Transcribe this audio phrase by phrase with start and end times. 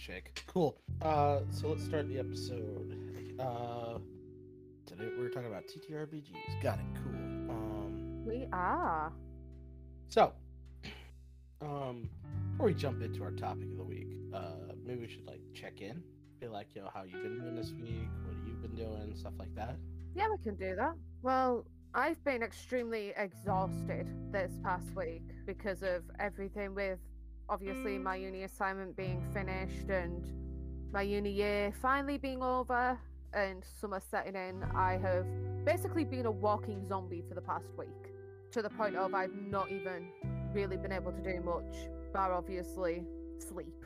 [0.00, 0.42] shake.
[0.46, 0.78] Cool.
[1.02, 2.96] Uh, so let's start the episode.
[3.38, 3.98] Uh,
[4.86, 6.62] today we're talking about TTRPGs.
[6.62, 6.84] Got it.
[7.04, 7.14] Cool.
[7.50, 9.12] Um, We are.
[10.08, 10.32] so,
[11.60, 12.08] um,
[12.52, 15.80] before we jump into our topic of the week, uh, maybe we should like check
[15.82, 16.02] in.
[16.40, 18.08] Be like, yo, how you been doing this week?
[18.24, 19.14] What have you been doing?
[19.14, 19.76] Stuff like that.
[20.14, 20.94] Yeah, we can do that.
[21.22, 26.98] Well, I've been extremely exhausted this past week because of everything with
[27.50, 30.24] obviously my uni assignment being finished and
[30.92, 32.98] my uni year finally being over
[33.34, 34.62] and summer setting in.
[34.74, 35.26] I have
[35.64, 38.14] basically been a walking zombie for the past week
[38.52, 40.08] to the point of I've not even
[40.54, 43.02] really been able to do much, bar obviously
[43.38, 43.84] sleep.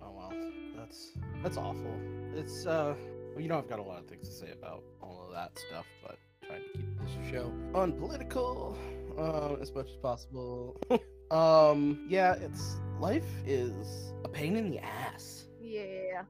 [0.00, 0.32] Oh well,
[0.76, 1.94] that's that's awful.
[2.34, 2.94] It's uh,
[3.32, 5.58] well, you know, I've got a lot of things to say about all of that
[5.68, 8.76] stuff, but trying to keep this show unpolitical
[9.18, 10.76] uh, as much as possible.
[11.32, 15.46] um, yeah, it's life is a pain in the ass.
[15.60, 16.22] Yeah.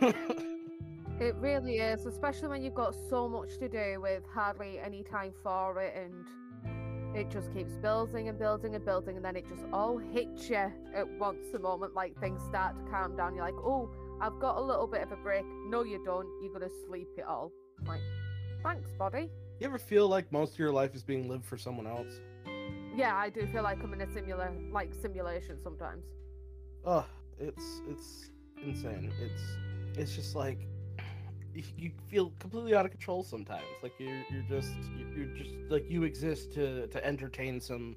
[1.22, 5.32] It really is, especially when you've got so much to do with hardly any time
[5.40, 9.62] for it, and it just keeps building and building and building, and then it just
[9.72, 11.46] all hits you at once.
[11.52, 13.88] The moment like things start to calm down, you're like, "Oh,
[14.20, 16.26] I've got a little bit of a break." No, you don't.
[16.42, 17.52] You're gonna sleep it all.
[17.86, 18.00] Like,
[18.64, 19.30] thanks, body.
[19.60, 22.20] you ever feel like most of your life is being lived for someone else?
[22.94, 26.04] Yeah, I do feel like I'm in a simula like simulation sometimes.
[26.84, 27.04] Ugh,
[27.38, 28.30] it's it's
[28.62, 29.12] insane.
[29.20, 29.42] It's
[29.98, 30.66] it's just like
[31.54, 33.64] you, feel completely out of control sometimes.
[33.82, 34.74] Like you're you're just
[35.14, 37.96] you're just like you exist to to entertain some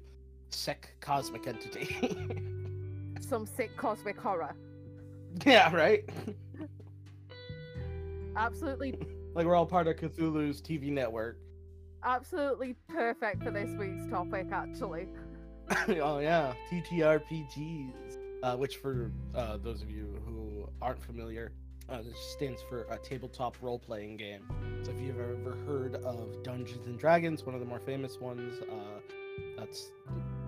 [0.50, 1.96] sick cosmic entity.
[3.18, 4.54] Some sick cosmic horror.
[5.44, 6.08] yeah, right.
[8.36, 8.94] Absolutely
[9.34, 11.38] like we're all part of Cthulhu's TV network.
[12.06, 15.06] Absolutely perfect for this week's topic actually
[16.00, 21.50] oh yeah, TTRPGs, uh, which for uh, those of you who aren't familiar,
[21.88, 24.42] uh, this stands for a tabletop role-playing game.
[24.84, 28.60] So if you've ever heard of Dungeons and Dragons, one of the more famous ones,
[28.70, 29.00] uh,
[29.58, 29.90] that's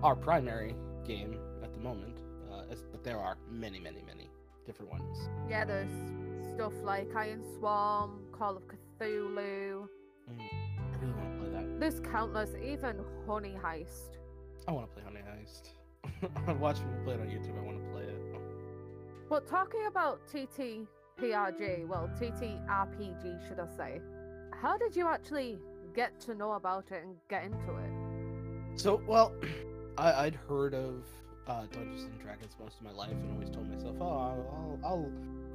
[0.01, 0.73] our primary
[1.05, 2.15] game at the moment.
[2.49, 4.29] Uh, but there are many, many, many
[4.65, 5.17] different ones.
[5.49, 5.89] yeah there's
[6.55, 8.63] stuff like iron swarm call of
[9.01, 9.87] cthulhu
[10.31, 10.68] Mm,
[11.61, 11.79] that.
[11.79, 12.97] there's countless even
[13.27, 14.17] honey heist
[14.67, 15.69] I want to play Honey Heist.
[16.47, 17.57] I watch people play it on YouTube.
[17.57, 18.21] I want to play it.
[19.29, 24.01] but talking about ttrpg well ttrpg should i say
[24.61, 25.57] how did you actually
[25.95, 29.33] get to know about it and get into it So, well,
[29.97, 31.03] I, I'd heard of
[31.47, 34.79] uh, Dungeons and Dragons most of my life, and always told myself, "Oh, I'll, I'll,
[34.83, 35.05] I'll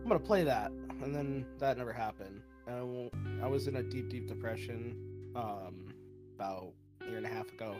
[0.03, 0.71] I'm gonna play that,"
[1.03, 2.41] and then that never happened.
[2.66, 3.10] And
[3.41, 4.97] I, I was in a deep, deep depression
[5.36, 5.94] um,
[6.44, 7.75] about a year and a half ago,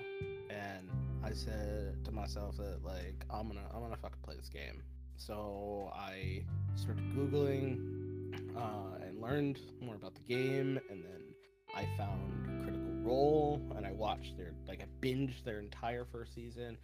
[0.49, 0.89] and
[1.23, 4.83] I said to myself that like I'm gonna, I'm gonna fucking play this game.
[5.17, 11.35] So I started googling uh, and learned more about the game, and then
[11.75, 16.79] I found Critical Role, and I watched their like I binged their entire first season,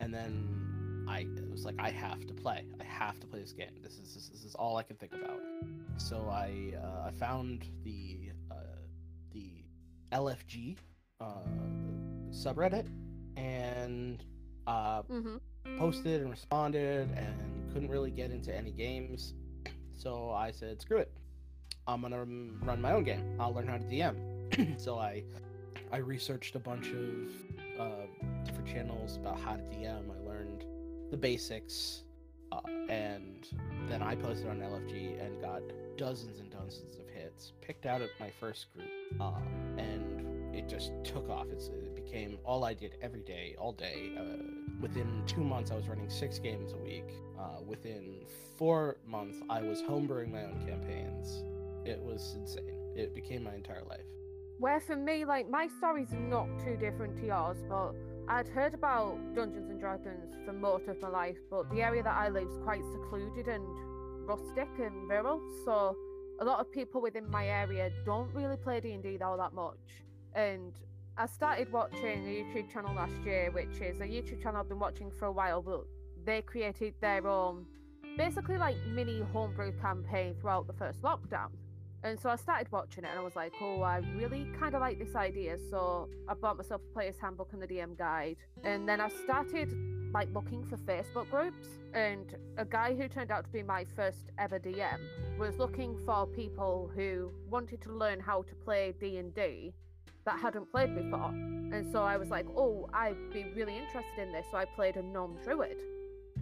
[0.00, 2.64] and then I it was like I have to play.
[2.80, 3.80] I have to play this game.
[3.82, 5.40] This is this, this is all I can think about.
[5.98, 8.54] So I uh, I found the uh,
[9.32, 9.50] the
[10.10, 10.78] LFG
[11.20, 11.42] uh,
[12.30, 12.88] subreddit
[13.36, 14.24] and
[14.66, 15.36] uh, mm-hmm
[15.76, 19.34] posted and responded and couldn't really get into any games.
[19.94, 21.10] So I said, screw it.
[21.88, 23.34] I'm gonna run run my own game.
[23.40, 24.78] I'll learn how to DM.
[24.80, 25.24] so I
[25.90, 28.06] I researched a bunch of uh,
[28.44, 30.04] different channels about how to DM.
[30.08, 30.64] I learned
[31.10, 32.04] the basics,
[32.52, 33.48] uh, and
[33.88, 35.62] then I posted on LFG and got
[35.96, 37.54] dozens and dozens of hits.
[37.60, 38.86] Picked out at my first group,
[39.20, 39.32] uh,
[39.78, 40.17] and
[40.58, 41.46] it just took off.
[41.52, 44.12] It's, it became all I did every day, all day.
[44.18, 44.42] Uh,
[44.80, 47.08] within two months, I was running six games a week.
[47.38, 48.26] Uh, within
[48.56, 51.44] four months, I was homebrewing my own campaigns.
[51.84, 52.74] It was insane.
[52.96, 54.04] It became my entire life.
[54.58, 57.94] Where for me, like my story's not too different to yours, but
[58.28, 62.16] I'd heard about Dungeons and Dragons for most of my life, but the area that
[62.16, 63.64] I live is quite secluded and
[64.26, 65.96] rustic and rural, so
[66.40, 69.54] a lot of people within my area don't really play D and D all that
[69.54, 69.78] much.
[70.34, 70.72] And
[71.16, 74.78] I started watching a YouTube channel last year, which is a YouTube channel I've been
[74.78, 75.84] watching for a while, but
[76.24, 77.66] they created their own,
[78.16, 81.48] basically like mini homebrew campaign throughout the first lockdown.
[82.04, 84.80] And so I started watching it and I was like, oh, I really kind of
[84.80, 85.58] like this idea.
[85.70, 88.36] So I bought myself a player's handbook and the DM guide.
[88.62, 89.74] And then I started
[90.12, 91.66] like looking for Facebook groups.
[91.94, 95.00] And a guy who turned out to be my first ever DM
[95.38, 99.74] was looking for people who wanted to learn how to play D&D
[100.28, 101.30] that hadn't played before.
[101.74, 104.44] And so I was like, oh, I'd be really interested in this.
[104.50, 105.78] So I played a gnome druid.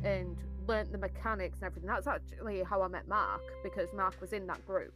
[0.04, 0.36] and
[0.66, 1.88] learnt the mechanics and everything.
[1.88, 4.94] That's actually how I met Mark because Mark was in that group.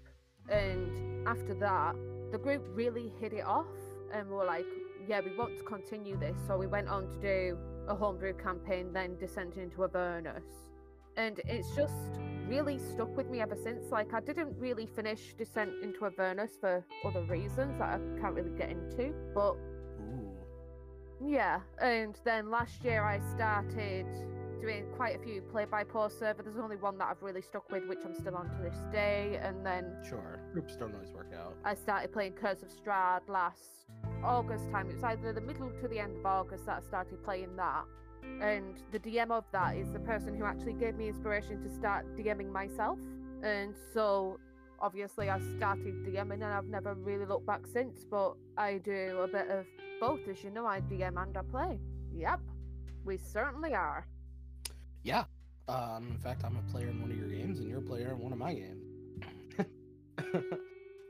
[0.48, 1.94] And after that,
[2.32, 3.66] the group really hit it off
[4.12, 4.66] and we were like,
[5.08, 6.36] yeah, we want to continue this.
[6.46, 7.58] So we went on to do
[7.88, 10.42] a homebrew campaign, then descended into Avernus.
[11.16, 11.94] And it's just
[12.50, 13.92] really stuck with me ever since.
[13.92, 18.50] Like, I didn't really finish Descent into Avernus for other reasons that I can't really
[18.58, 19.14] get into.
[19.32, 20.34] But Ooh.
[21.24, 24.06] yeah, and then last year I started
[24.60, 26.42] doing quite a few play by post server.
[26.42, 29.38] There's only one that I've really stuck with, which I'm still on to this day.
[29.40, 30.40] And then Sure.
[30.52, 31.54] Groups don't always work out.
[31.64, 33.86] I started playing Curse of Strahd last
[34.24, 34.90] August time.
[34.90, 37.84] It was either the middle to the end of August that I started playing that.
[38.40, 42.16] And the DM of that is the person who actually gave me inspiration to start
[42.16, 42.98] DMing myself.
[43.42, 44.38] And so
[44.80, 49.28] obviously I started DMing and I've never really looked back since, but I do a
[49.28, 49.66] bit of
[50.00, 51.78] both, as you know, I DM and I play.
[52.14, 52.40] Yep,
[53.04, 54.06] we certainly are.
[55.02, 55.24] Yeah.
[55.68, 58.10] Um, in fact, I'm a player in one of your games, and you're a player
[58.10, 58.82] in one of my games.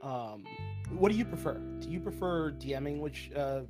[0.03, 0.45] um,
[0.91, 1.55] what do you prefer?
[1.55, 3.61] Do you prefer DMing, which uh,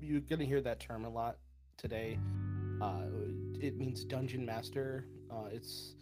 [0.00, 1.38] you're gonna hear that term a lot
[1.76, 2.18] today?
[2.80, 3.02] Uh,
[3.60, 5.06] it means dungeon master.
[5.30, 5.94] Uh, it's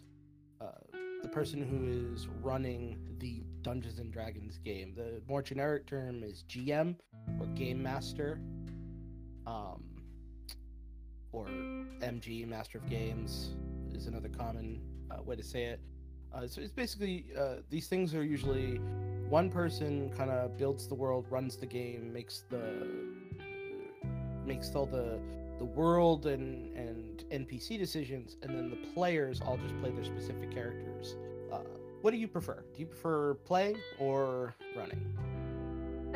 [0.61, 0.67] uh,
[1.21, 4.93] the person who is running the Dungeons and Dragons game.
[4.95, 6.95] The more generic term is GM
[7.39, 8.39] or game master.
[9.45, 9.83] Um,
[11.31, 13.51] or MG, Master of Games,
[13.93, 15.79] is another common uh, way to say it.
[16.33, 17.25] Uh, so it's basically
[17.69, 18.79] these things are usually
[19.29, 22.87] one person kind of builds the world, runs the game, makes the
[24.45, 25.19] makes all the
[25.59, 30.51] the world and and NPC decisions, and then the players all just play their specific
[30.51, 31.15] characters.
[31.51, 31.59] Uh,
[32.01, 32.63] what do you prefer?
[32.73, 35.01] Do you prefer playing or running?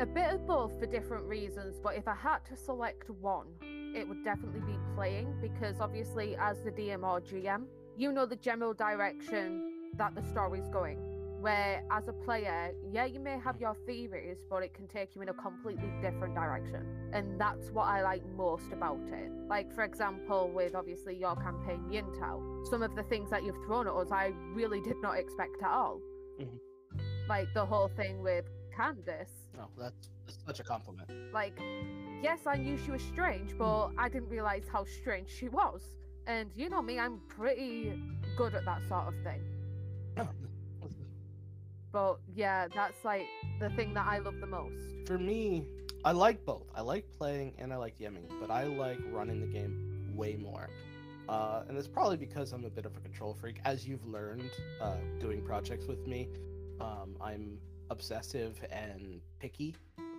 [0.00, 3.46] A bit of both for different reasons, but if I had to select one,
[3.94, 8.36] it would definitely be playing because obviously, as the DM or GM, you know the
[8.36, 11.13] general direction that the story's going.
[11.44, 15.20] Where, as a player, yeah, you may have your theories, but it can take you
[15.20, 16.86] in a completely different direction.
[17.12, 19.30] And that's what I like most about it.
[19.46, 23.86] Like, for example, with obviously your campaign, Yintao, some of the things that you've thrown
[23.86, 26.00] at us, I really did not expect at all.
[26.40, 26.58] Mhm.
[27.28, 31.10] Like the whole thing with Candace, Oh, that's, that's such a compliment.
[31.34, 31.58] like
[32.22, 35.82] yes i knew she was strange but i didn't realize how strange she was
[36.26, 37.92] and you know me i'm pretty
[38.36, 39.42] good at that sort of thing
[41.94, 43.26] but yeah that's like
[43.60, 44.74] the thing that i love the most
[45.06, 45.64] For me,
[46.04, 46.66] I like both.
[46.74, 49.74] I like playing and I like DMing, but I like running the game
[50.14, 50.66] way more.
[51.28, 53.56] Uh, and it's probably because I'm a bit of a control freak.
[53.66, 54.50] As you've learned
[54.80, 56.28] uh, doing projects with me,
[56.80, 57.58] um, I'm
[57.90, 59.76] obsessive and picky.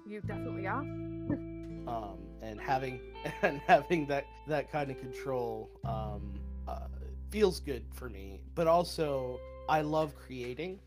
[0.08, 0.82] you definitely are
[1.96, 3.00] Um, and having
[3.44, 6.24] and having that that kind of control um,
[6.68, 6.88] uh,
[7.30, 8.42] feels good for me.
[8.56, 9.40] But also,
[9.70, 10.80] I love creating.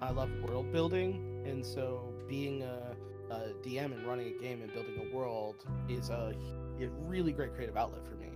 [0.00, 2.94] I love world building, and so being a,
[3.30, 6.34] a DM and running a game and building a world is a,
[6.80, 8.28] a really great creative outlet for me.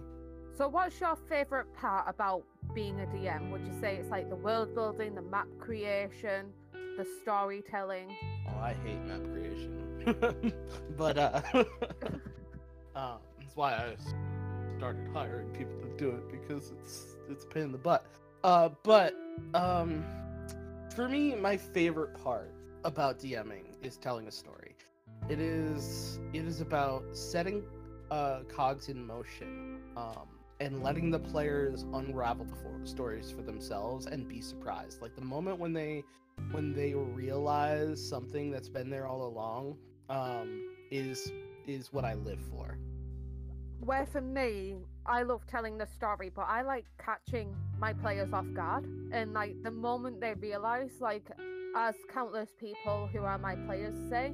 [0.56, 2.42] so what's your favorite part about
[2.74, 7.06] being a dm would you say it's like the world building the map creation the
[7.22, 8.08] storytelling
[8.48, 10.52] Oh, I hate map creation,
[10.96, 11.40] but uh,
[12.96, 13.96] um, that's why I
[14.78, 18.04] started hiring people to do it because it's it's a pain in the butt.
[18.42, 19.14] Uh, but
[19.54, 20.04] um,
[20.98, 22.52] for me, my favorite part
[22.82, 24.74] about DMing is telling a story.
[25.28, 27.62] It is it is about setting
[28.10, 30.26] uh, cogs in motion um,
[30.58, 35.00] and letting the players unravel the for- stories for themselves and be surprised.
[35.00, 36.02] Like the moment when they
[36.50, 39.76] when they realize something that's been there all along
[40.10, 41.30] um, is
[41.68, 42.76] is what I live for.
[43.80, 44.74] where for me
[45.08, 48.84] i love telling the story but i like catching my players off guard.
[49.12, 51.30] And like the moment they realize like
[51.76, 54.32] as countless people who are my players say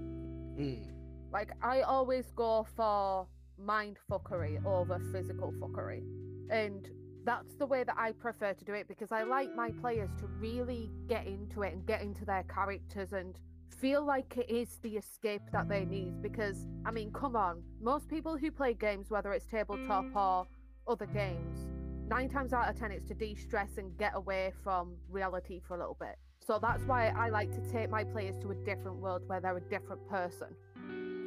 [0.58, 0.86] Mm.
[1.32, 3.26] like i always go for
[3.58, 6.02] mind fuckery over physical fuckery.
[6.50, 6.88] And
[7.24, 10.26] that's the way that i prefer to do it because i like my players to
[10.38, 13.38] really get into it and get into their characters and
[13.68, 17.62] feel like it is the escape that they need because i mean come on.
[17.80, 20.46] Most people who play games whether it's tabletop or
[20.86, 21.66] other games
[22.08, 25.78] nine times out of ten it's to de-stress and get away from reality for a
[25.78, 29.22] little bit so that's why i like to take my players to a different world
[29.26, 30.48] where they're a different person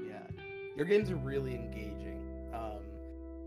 [0.08, 0.22] Yeah,
[0.76, 2.22] your games are really engaging.
[2.54, 2.84] Um,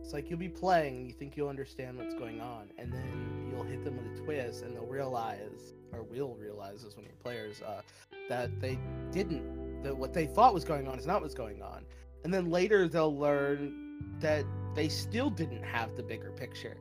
[0.02, 3.48] it's like you'll be playing and you think you'll understand what's going on, and then
[3.50, 7.10] you'll hit them with a twist, and they'll realize, or will realize as one of
[7.10, 7.82] your players, uh,
[8.28, 8.78] that they
[9.12, 9.82] didn't.
[9.84, 11.84] That what they thought was going on is not what's going on,
[12.24, 16.76] and then later they'll learn that they still didn't have the bigger picture.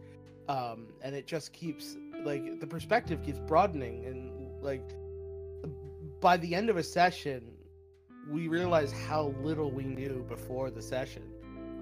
[0.50, 4.32] um, and it just keeps like the perspective keeps broadening, and
[4.64, 4.84] like
[6.20, 7.52] by the end of a session,
[8.30, 11.24] we realize how little we knew before the session.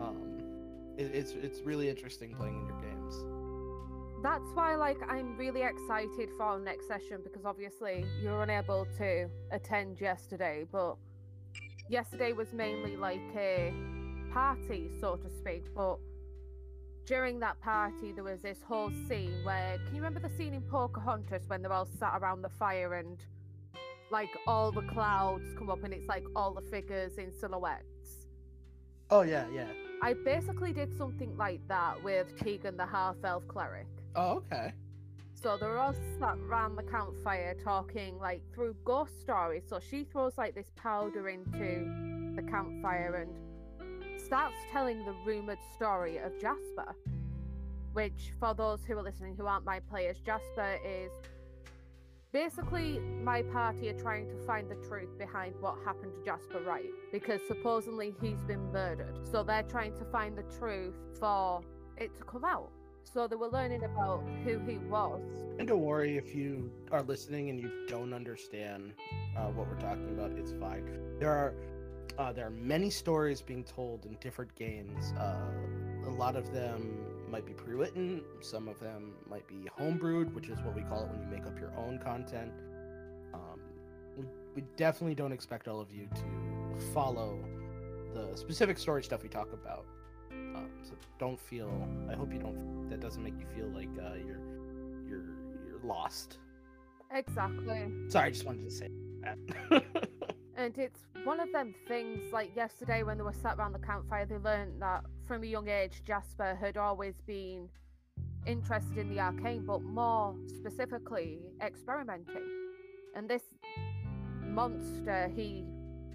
[0.01, 0.41] Um,
[0.97, 3.15] it, it's it's really interesting playing in your games.
[4.21, 8.85] That's why, like, I'm really excited for our next session because obviously you were unable
[8.97, 10.95] to attend yesterday, but
[11.87, 13.71] yesterday was mainly like a
[14.37, 15.63] party, so to speak.
[15.75, 15.97] But
[17.05, 20.61] during that party, there was this whole scene where can you remember the scene in
[20.61, 23.17] Pocahontas when they're all sat around the fire and
[24.11, 28.27] like all the clouds come up and it's like all the figures in silhouettes?
[29.09, 29.69] Oh yeah, yeah.
[30.03, 33.87] I basically did something like that with Tegan the half elf cleric.
[34.15, 34.71] Oh okay.
[35.33, 39.63] So they're all sat around the campfire talking like through ghost stories.
[39.67, 43.46] So she throws like this powder into the campfire and
[44.27, 46.93] starts telling the rumored story of Jasper.
[47.93, 51.11] Which, for those who are listening who aren't my players, Jasper is
[52.33, 56.89] basically my party are trying to find the truth behind what happened to Jasper Wright
[57.11, 59.17] because supposedly he's been murdered.
[59.31, 61.61] So they're trying to find the truth for
[61.95, 62.69] it to come out.
[63.05, 65.21] So they were learning about who he was.
[65.57, 68.91] And don't worry if you are listening and you don't understand
[69.37, 70.31] uh, what we're talking about.
[70.31, 70.85] It's fine.
[71.17, 71.55] There are
[72.17, 75.13] uh, there are many stories being told in different games.
[75.13, 75.37] Uh,
[76.05, 78.23] a lot of them might be pre-written.
[78.41, 81.45] Some of them might be homebrewed, which is what we call it when you make
[81.45, 82.51] up your own content.
[83.33, 83.59] Um,
[84.17, 87.37] we, we definitely don't expect all of you to follow
[88.13, 89.85] the specific story stuff we talk about.
[90.31, 91.87] Um, so don't feel.
[92.09, 92.89] I hope you don't.
[92.89, 94.39] That doesn't make you feel like uh, you're
[95.07, 95.25] you're
[95.67, 96.39] you're lost.
[97.11, 97.87] Exactly.
[98.07, 98.89] Sorry, I just wanted to say
[99.21, 100.07] that.
[100.57, 104.25] And it's one of them things like yesterday when they were sat around the campfire,
[104.25, 107.69] they learned that from a young age, Jasper had always been
[108.47, 112.43] interested in the arcane, but more specifically, experimenting.
[113.15, 113.43] And this
[114.41, 115.63] monster, he,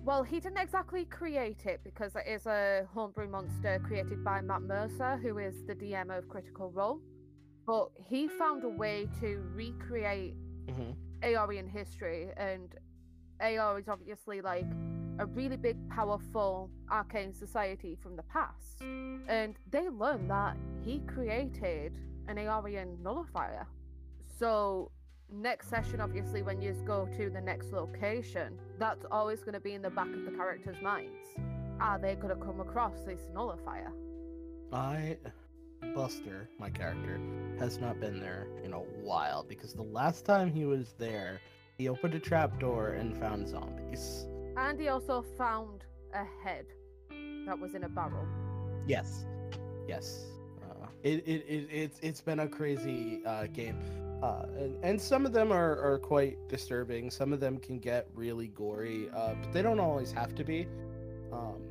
[0.05, 4.63] well, he didn't exactly create it because it is a homebrew monster created by Matt
[4.63, 7.01] Mercer, who is the DM of Critical Role.
[7.65, 10.35] But he found a way to recreate
[10.67, 10.97] Mhm.
[11.23, 12.75] Aeorian history and
[13.43, 14.67] Aeor is obviously like
[15.19, 18.83] a really big, powerful arcane society from the past.
[19.29, 23.67] And they learn that he created an Aeorian nullifier.
[24.39, 24.91] So,
[25.31, 29.75] next session, obviously, when you go to the next location, that's always going to be
[29.75, 31.27] in the back of the characters' minds.
[31.81, 33.93] Are they going to come across this nullifier?
[34.73, 35.19] I,
[35.95, 37.21] Buster, my character,
[37.59, 41.41] has not been there in a while because the last time he was there,
[41.79, 44.27] he opened a trapdoor and found zombies.
[44.57, 46.67] And he also found a head
[47.47, 48.27] that was in a barrel.
[48.87, 49.25] Yes,
[49.89, 50.27] yes.
[50.63, 53.79] Uh, it, it, it it's it's been a crazy uh, game,
[54.23, 57.11] uh, and and some of them are, are quite disturbing.
[57.11, 60.67] Some of them can get really gory, uh, but they don't always have to be.
[61.33, 61.63] Um,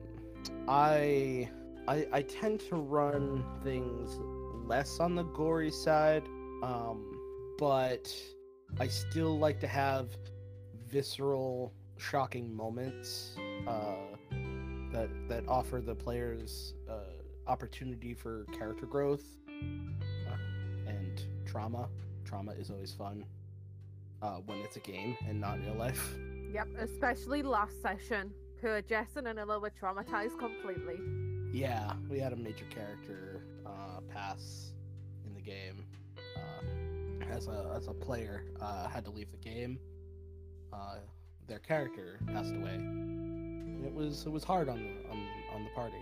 [0.68, 1.50] I,
[1.88, 4.20] I I tend to run things
[4.66, 6.24] less on the gory side,
[6.64, 8.14] um, but
[8.80, 10.10] I still like to have
[10.88, 13.36] visceral, shocking moments
[13.68, 13.96] uh,
[14.92, 16.96] that that offer the players uh,
[17.48, 20.36] opportunity for character growth uh,
[20.88, 21.90] and trauma.
[22.26, 23.26] Trauma is always fun
[24.22, 26.16] uh, when it's a game and not real life.
[26.54, 28.32] Yep, especially last session.
[28.62, 31.00] Poor Jess and Anilla were traumatized completely.
[31.52, 34.72] Yeah, we had a major character uh, pass
[35.26, 35.86] in the game.
[37.32, 39.80] As a as a player, uh, had to leave the game.
[40.74, 40.98] Uh,
[41.48, 42.76] their character passed away.
[42.76, 45.98] And it was it was hard on the on, on the party.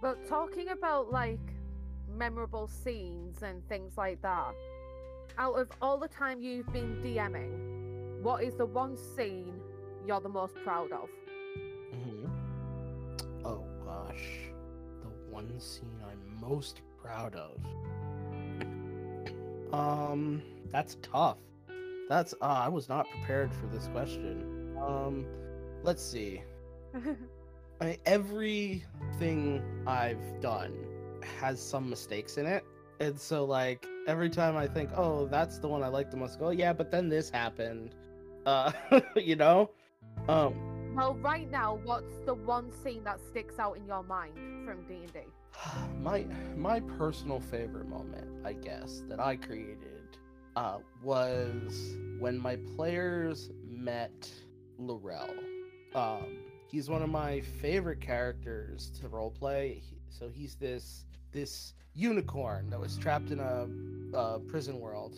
[0.00, 1.40] But talking about like
[2.16, 4.54] memorable scenes and things like that,
[5.38, 9.60] out of all the time you've been DMing, what is the one scene
[10.06, 11.08] you're the most proud of?
[11.92, 12.26] hmm
[13.44, 14.50] Oh gosh,
[15.00, 17.58] the one scene I'm most proud of.
[19.72, 20.42] Um,
[20.72, 21.38] that's tough.
[22.08, 24.76] That's uh, I was not prepared for this question.
[24.80, 25.26] Um,
[25.82, 26.42] let's see.
[27.80, 30.74] I mean, everything I've done
[31.40, 32.64] has some mistakes in it.
[33.00, 36.38] And so like every time I think, oh, that's the one I like the most,
[36.38, 37.94] go, yeah, but then this happened.
[38.44, 38.72] Uh,
[39.14, 39.70] you know?
[40.26, 44.34] Um, well, right now, what's the one scene that sticks out in your mind
[44.66, 45.20] from D and D?
[46.02, 46.26] my
[46.56, 50.01] my personal favorite moment, I guess, that I created
[50.56, 54.30] uh, was when my players met
[54.78, 55.30] Laurel.
[55.94, 59.80] Um, he's one of my favorite characters to roleplay.
[59.80, 63.66] He, so he's this this unicorn that was trapped in a,
[64.16, 65.16] a prison world.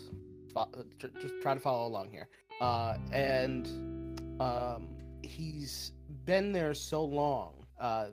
[0.57, 0.67] Uh,
[0.99, 2.29] just try to follow along here.
[2.61, 3.67] Uh, and
[4.41, 4.89] um,
[5.23, 5.93] he's
[6.25, 8.07] been there so long uh,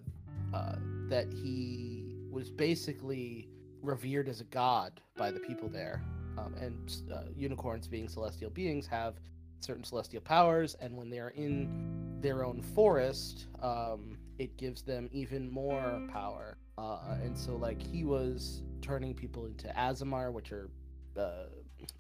[0.54, 0.76] uh,
[1.08, 3.48] that he was basically
[3.82, 6.02] revered as a god by the people there.
[6.38, 9.16] Um, and uh, unicorns, being celestial beings, have
[9.60, 15.10] certain celestial powers, and when they are in their own forest, um, it gives them
[15.12, 16.58] even more power.
[16.78, 20.70] Uh, and so, like, he was turning people into Aasimar, which are
[21.18, 21.46] uh,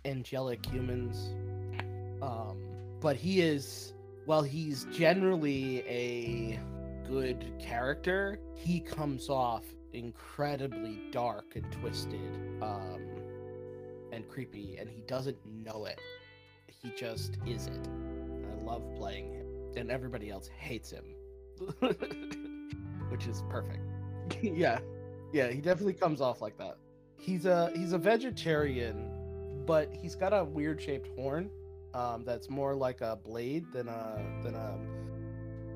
[0.06, 1.34] angelic humans.
[2.22, 2.58] Um,
[3.00, 3.94] but he is,
[4.26, 6.60] while he's generally a
[7.08, 13.02] good character, he comes off incredibly dark and twisted um,
[14.12, 16.00] and creepy, and he doesn't know it.
[16.68, 17.88] He just is it.
[18.50, 19.46] I love playing him,
[19.78, 21.06] and everybody else hates him,
[23.10, 23.82] which is perfect.
[24.42, 24.80] yeah,
[25.32, 26.78] yeah, he definitely comes off like that.
[27.18, 31.50] He's a he's a vegetarian, but he's got a weird shaped horn
[31.94, 34.78] um, that's more like a blade than a than a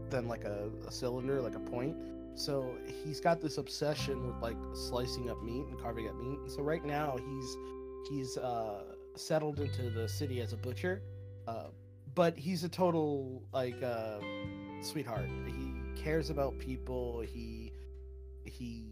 [0.10, 1.96] than like a, a cylinder, like a point.
[2.36, 6.39] So he's got this obsession with like slicing up meat and carving up meat.
[6.39, 7.58] And so right now he's
[8.09, 8.83] he's uh,
[9.15, 11.01] settled into the city as a butcher,
[11.47, 11.67] uh,
[12.13, 14.19] but he's a total like uh,
[14.81, 15.29] sweetheart.
[15.45, 17.21] He cares about people.
[17.21, 17.71] He
[18.43, 18.85] he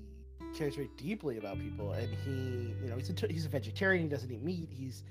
[0.58, 4.04] cares very deeply about people, and he you know he's a he's a vegetarian.
[4.04, 4.70] He doesn't eat meat.
[4.72, 5.04] He's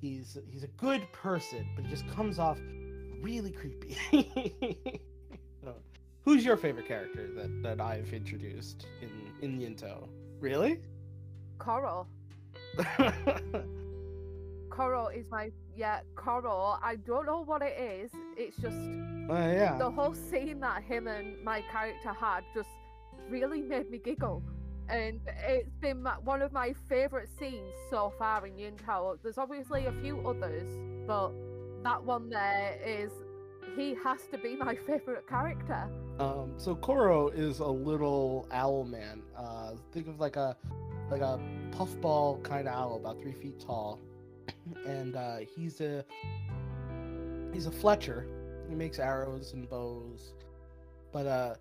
[0.00, 2.58] he's he's a good person, but he just comes off
[3.20, 3.96] really creepy.
[6.24, 9.10] Who's your favorite character that, that I've introduced in
[9.40, 10.08] in Yinto?
[10.40, 10.80] Really?
[11.58, 12.06] Coral.
[14.70, 16.00] Coral is my yeah.
[16.14, 16.78] Coral.
[16.82, 18.10] I don't know what it is.
[18.36, 19.76] It's just Uh, yeah.
[19.78, 22.68] the whole scene that him and my character had just
[23.28, 24.42] really made me giggle.
[24.88, 29.18] And it's been my, one of my favourite scenes so far in Yinto.
[29.22, 30.66] There's obviously a few others,
[31.06, 31.32] but
[31.82, 33.12] that one there is
[33.76, 35.88] he has to be my favourite character.
[36.18, 39.22] Um, so Koro is a little owl man.
[39.36, 40.56] Uh, think of like a
[41.10, 41.40] like a
[41.72, 44.00] puffball kind of owl, about three feet tall,
[44.86, 46.04] and uh, he's a
[47.52, 48.26] he's a Fletcher.
[48.68, 50.34] He makes arrows and bows,
[51.12, 51.54] but uh,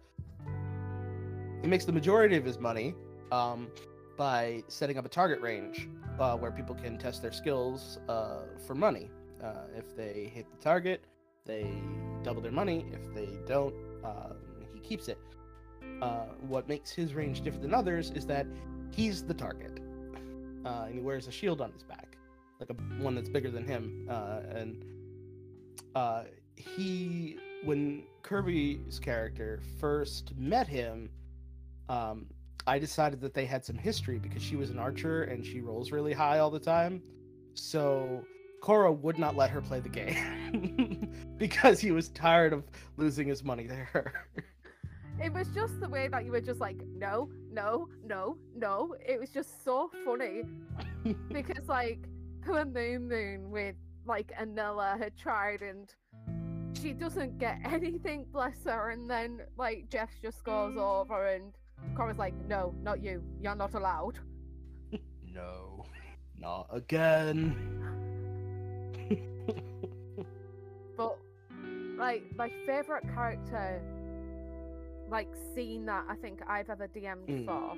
[1.61, 2.93] he makes the majority of his money
[3.31, 3.69] um,
[4.17, 5.87] by setting up a target range
[6.19, 9.09] uh, where people can test their skills uh, for money.
[9.43, 11.01] Uh, if they hit the target,
[11.45, 11.69] they
[12.23, 12.85] double their money.
[12.91, 14.35] If they don't, um,
[14.73, 15.17] he keeps it.
[16.01, 18.45] Uh, what makes his range different than others is that
[18.91, 19.79] he's the target,
[20.65, 22.17] uh, and he wears a shield on his back,
[22.59, 24.07] like a one that's bigger than him.
[24.09, 24.85] Uh, and
[25.95, 26.23] uh,
[26.55, 31.09] he, when Kirby's character first met him,
[31.89, 32.25] um,
[32.65, 35.91] I decided that they had some history because she was an archer and she rolls
[35.91, 37.01] really high all the time.
[37.53, 38.25] So
[38.61, 42.65] Cora would not let her play the game because he was tired of
[42.97, 44.13] losing his money to her.
[45.23, 48.95] It was just the way that you were just like, no, no, no, no.
[49.05, 50.43] It was just so funny
[51.31, 52.07] because like
[52.45, 53.75] poor Moon Moon with
[54.05, 55.93] like Anilla had tried and
[56.79, 58.91] she doesn't get anything, bless her.
[58.91, 61.01] And then like Jeff just goes mm.
[61.01, 61.53] over and
[61.95, 63.23] Cora's like, no, not you.
[63.41, 64.19] You're not allowed.
[65.33, 65.85] no,
[66.39, 67.55] not again.
[70.97, 71.17] But
[71.97, 73.81] like my favorite character,
[75.09, 77.45] like scene that I think I've ever DM'd Mm.
[77.45, 77.77] for,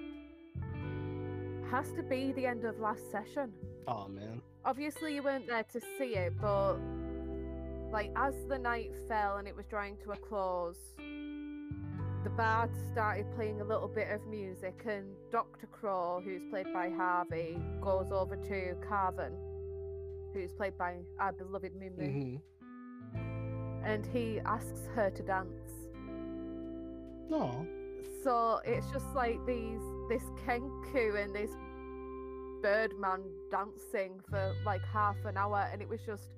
[1.69, 3.53] has to be the end of last session.
[3.87, 4.41] Oh man.
[4.65, 6.77] Obviously, you weren't there to see it, but
[7.91, 13.25] like as the night fell and it was drawing to a close, the bard started
[13.35, 15.67] playing a little bit of music, and Dr.
[15.67, 19.33] Crow, who's played by Harvey, goes over to Carven,
[20.33, 22.35] who's played by our beloved Moon Moon hmm
[23.81, 25.68] and he asks her to dance.
[27.29, 27.65] No.
[28.23, 31.51] So it's just like these this Kenku and this
[32.61, 36.29] Birdman dancing for like half an hour, and it was just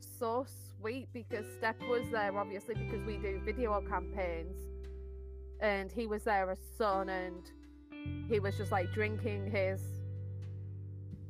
[0.00, 0.46] so
[0.78, 4.56] sweet because Step was there obviously because we do video campaigns,
[5.60, 7.50] and he was there as son, and
[8.28, 9.82] he was just like drinking his.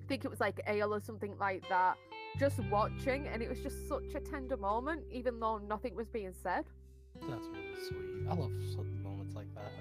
[0.04, 1.96] I think it was like ale or something like that.
[2.38, 6.34] Just watching, and it was just such a tender moment, even though nothing was being
[6.42, 6.64] said.
[7.20, 8.28] That's really sweet.
[8.28, 8.50] I love
[9.02, 9.72] moments like that.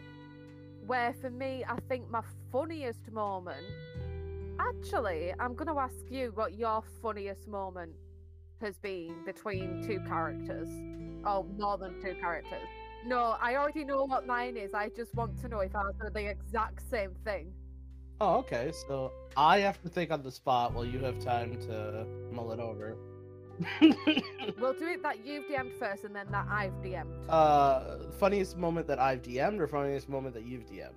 [0.85, 3.65] where for me, I think my funniest moment.
[4.59, 7.93] Actually, I'm going to ask you what your funniest moment
[8.61, 10.69] has been between two characters.
[11.25, 12.67] Oh, more than two characters.
[13.05, 14.73] No, I already know what mine is.
[14.73, 17.51] I just want to know if ours are the exact same thing.
[18.21, 18.71] Oh, okay.
[18.87, 22.59] So I have to think on the spot while you have time to mull it
[22.59, 22.95] over.
[24.59, 27.29] We'll do it that you've DM'd first and then that I've DM'd.
[27.29, 30.93] uh, funniest moment that I've DM'd or funniest moment that you've DM'd?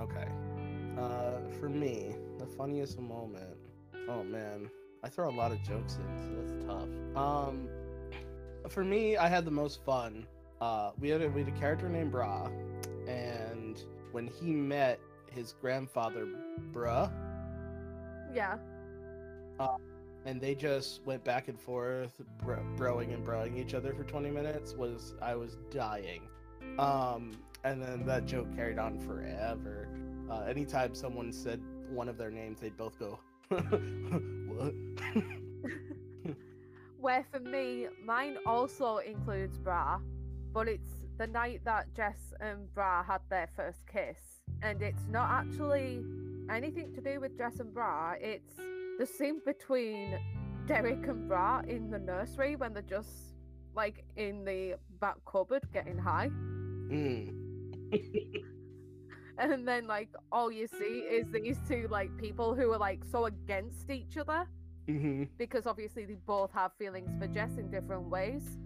[0.00, 0.28] Okay.
[0.98, 3.56] Uh, for me, the funniest moment.
[4.08, 4.70] Oh man,
[5.02, 6.88] I throw a lot of jokes in, so that's tough.
[7.16, 7.68] Um,
[8.68, 10.26] for me, I had the most fun.
[10.60, 12.48] Uh, we had a, we had a character named Bra,
[13.06, 14.98] and when he met
[15.30, 16.26] his grandfather,
[16.72, 17.10] Bruh,
[18.34, 18.56] yeah.
[20.26, 24.30] And they just went back and forth, bro- broing and broing each other for 20
[24.30, 26.22] minutes, was I was dying.
[26.78, 27.32] Um,
[27.64, 29.88] and then that joke carried on forever.
[30.28, 34.74] Uh, anytime someone said one of their names, they'd both go, "What?"
[37.00, 40.00] Where for me, mine also includes Bra,
[40.52, 44.18] but it's the night that Jess and Bra had their first kiss.
[44.62, 46.02] And it's not actually
[46.50, 48.56] anything to do with Jess and Bra, it's
[48.98, 50.18] the scene between
[50.66, 53.34] Derek and Bra in the nursery when they're just
[53.74, 56.30] like in the back cupboard getting high.
[56.88, 57.32] Mm.
[59.38, 63.26] And then like all you see is these two like people who are like so
[63.26, 64.46] against each other
[64.86, 68.58] hmm because obviously they both have feelings for Jess in different ways.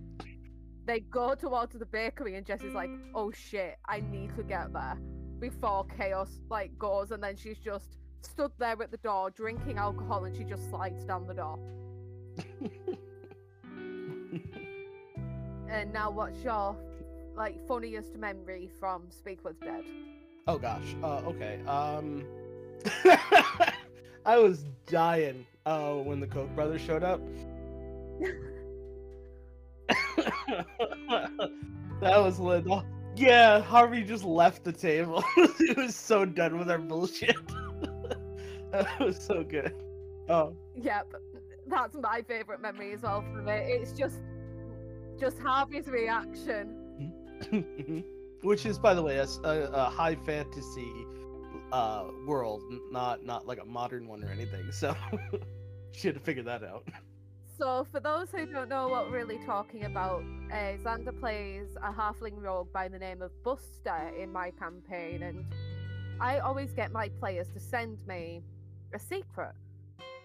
[0.87, 4.73] They go towards the bakery and Jess is like, "Oh shit, I need to get
[4.73, 4.99] there
[5.41, 10.25] before chaos like goes." And then she's just stood there at the door drinking alcohol,
[10.25, 11.59] and she just slides down the door.
[15.71, 16.77] And now, what's your
[17.37, 19.85] like funniest memory from Speak with Dead?
[20.49, 20.97] Oh gosh.
[21.03, 21.61] Uh, okay.
[21.67, 22.25] Um,
[24.27, 27.21] I was dying uh, when the Koch brothers showed up.
[32.01, 32.65] that was lit.
[33.15, 35.23] Yeah, Harvey just left the table.
[35.59, 37.37] he was so done with our bullshit.
[38.73, 39.75] that was so good.
[40.29, 41.15] Oh, Yep,
[41.67, 43.67] that's my favorite memory as well from it.
[43.69, 44.21] It's just,
[45.19, 46.77] just Harvey's reaction.
[48.43, 50.93] which is, by the way, a high fantasy
[51.73, 54.71] uh, world, not not like a modern one or anything.
[54.73, 54.95] So
[55.93, 56.87] should have figured that out.
[57.59, 61.93] So, for those who don't know what we're really talking about, uh, Xander plays a
[61.93, 65.45] halfling rogue by the name of Buster in my campaign, and
[66.21, 68.43] I always get my players to send me
[68.93, 69.53] a secret.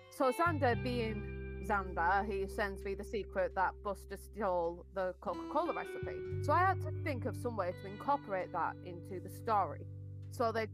[0.10, 5.74] So, Xander, being Xander, he sends me the secret that Buster stole the Coca Cola
[5.74, 6.16] recipe.
[6.44, 9.86] So, I had to think of some way to incorporate that into the story.
[10.32, 10.68] So, they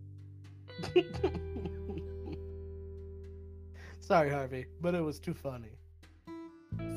[3.99, 5.77] Sorry, Harvey, but it was too funny.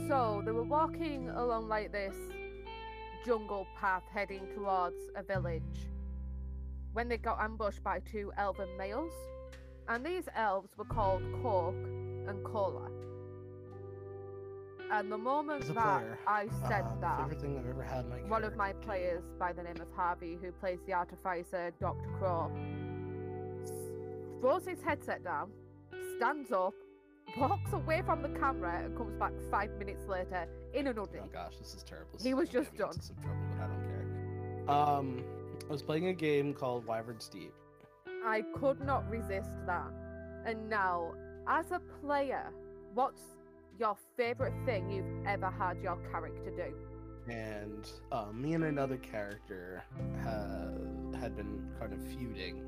[0.08, 2.14] So they were walking along like this
[3.24, 5.88] jungle path heading towards a village
[6.92, 9.12] when they got ambushed by two elven males.
[9.88, 11.74] And these elves were called Cork
[12.26, 12.88] and Cola.
[14.90, 18.72] And the moment that player, I said uh, that, I've ever had one of my
[18.74, 22.08] players by the name of Harvey, who plays the artificer Dr.
[22.18, 22.50] Crow,
[24.40, 25.50] throws his headset down,
[26.16, 26.74] stands up,
[27.38, 31.18] walks away from the camera, and comes back five minutes later in an hoodie.
[31.22, 32.10] Oh gosh, this is terrible.
[32.12, 33.02] This He is was just get me into done.
[33.02, 34.70] Some trouble, but I don't care.
[34.70, 35.24] Um,
[35.68, 37.52] I was playing a game called Wyvern's Deep.
[38.24, 39.92] I could not resist that.
[40.46, 41.12] And now,
[41.46, 42.52] as a player,
[42.94, 43.22] what's
[43.78, 46.74] your favourite thing you've ever had your character do?
[47.28, 49.82] and uh, me and another character
[50.22, 52.62] ha- had been kind of feuding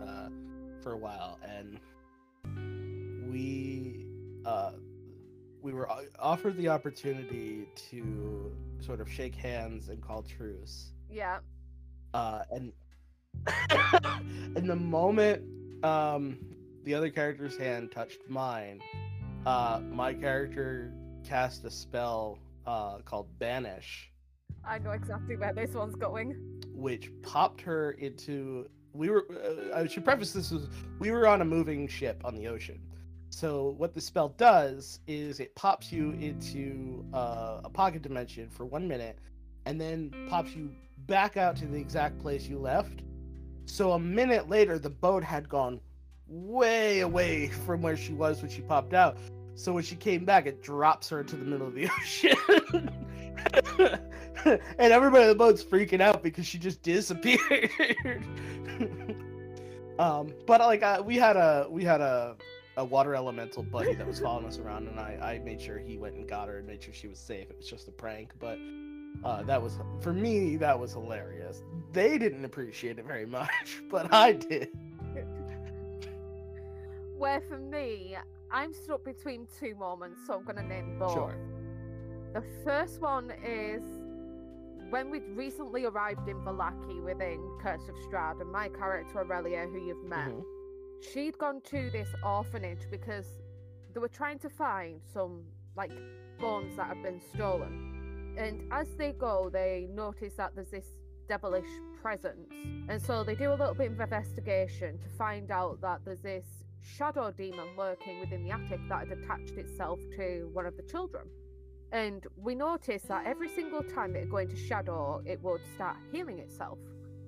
[0.00, 0.28] uh,
[0.82, 1.80] for a while, and
[3.30, 4.06] we
[4.44, 4.72] uh,
[5.62, 10.90] we were offered the opportunity to sort of shake hands and call truce.
[11.10, 11.38] Yeah.
[12.12, 12.72] Uh, and
[14.56, 15.42] in the moment
[15.84, 16.38] um,
[16.84, 18.80] the other character's hand touched mine,
[19.46, 20.92] uh, my character
[21.26, 24.12] cast a spell uh, called Banish,
[24.64, 26.36] I know exactly where this one's going.
[26.74, 28.68] which popped her into.
[28.92, 29.26] We were.
[29.30, 30.68] Uh, I should preface this as
[30.98, 32.80] we were on a moving ship on the ocean.
[33.30, 38.66] So what the spell does is it pops you into uh, a pocket dimension for
[38.66, 39.18] one minute,
[39.66, 40.70] and then pops you
[41.06, 43.02] back out to the exact place you left.
[43.66, 45.80] So a minute later, the boat had gone
[46.26, 49.16] way away from where she was when she popped out.
[49.54, 52.90] So when she came back, it drops her into the middle of the ocean.
[54.78, 57.70] and everybody on the boat's freaking out because she just disappeared.
[59.98, 62.36] um, but like uh, we had a we had a
[62.78, 65.98] a water elemental buddy that was following us around, and I I made sure he
[65.98, 67.50] went and got her and made sure she was safe.
[67.50, 68.58] It was just a prank, but
[69.24, 71.62] uh, that was for me that was hilarious.
[71.92, 74.68] They didn't appreciate it very much, but I did.
[77.16, 78.16] where for me,
[78.50, 81.12] I'm stuck between two moments, so I'm gonna name both.
[81.14, 81.34] Sure.
[82.34, 83.82] The first one is
[84.90, 89.78] when we recently arrived in Vallaki within Curse of Strahd, and my character Aurelia, who
[89.86, 90.44] you've met, Mhm.
[91.00, 93.26] she'd gone to this orphanage because
[93.92, 95.44] they were trying to find some
[95.76, 95.92] like
[96.38, 97.91] bones that had been stolen.
[98.36, 100.86] And as they go, they notice that there's this
[101.28, 101.68] devilish
[102.00, 102.52] presence.
[102.88, 106.44] And so they do a little bit of investigation to find out that there's this
[106.82, 111.26] shadow demon lurking within the attic that had attached itself to one of the children.
[111.92, 115.96] And we noticed that every single time it would go into shadow, it would start
[116.10, 116.78] healing itself.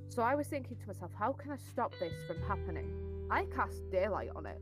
[0.08, 3.26] So I was thinking to myself, how can I stop this from happening?
[3.30, 4.60] I cast daylight on it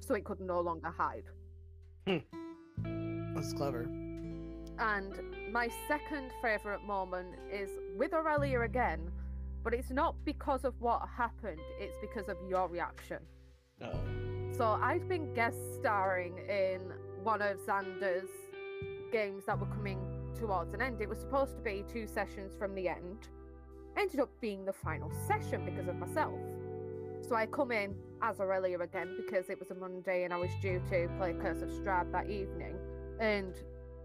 [0.00, 1.24] so it could no longer hide.
[2.06, 3.34] Hmm.
[3.34, 3.82] That's clever.
[4.78, 9.10] And my second favourite moment is with Aurelia again,
[9.62, 13.18] but it's not because of what happened, it's because of your reaction.
[13.82, 13.92] Oh.
[14.52, 16.80] So I'd been guest starring in
[17.22, 18.30] one of Xander's
[19.12, 19.98] games that were coming
[20.38, 21.00] towards an end.
[21.00, 23.28] It was supposed to be two sessions from the end.
[23.96, 26.38] Ended up being the final session because of myself.
[27.22, 30.50] So I come in as Aurelia again because it was a Monday and I was
[30.62, 32.76] due to play Curse of Strahd that evening.
[33.18, 33.54] And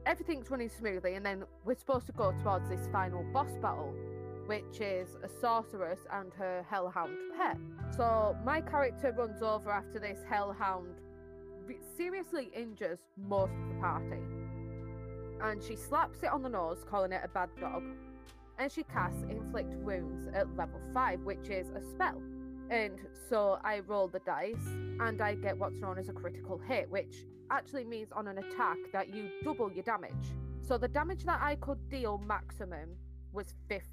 [0.06, 3.94] everything's running smoothly, and then we're supposed to go towards this final boss battle,
[4.48, 7.58] which is a sorceress and her hellhound pet.
[7.96, 10.96] So my character runs over after this hellhound
[11.96, 14.20] seriously injures most of the party.
[15.42, 17.84] And she slaps it on the nose, calling it a bad dog.
[18.60, 22.22] And she casts inflict wounds at level 5, which is a spell.
[22.70, 24.56] And so I roll the dice
[25.00, 28.78] and I get what's known as a critical hit, which actually means on an attack
[28.94, 30.34] that you double your damage.
[30.62, 32.90] So the damage that I could deal maximum
[33.34, 33.84] was 50.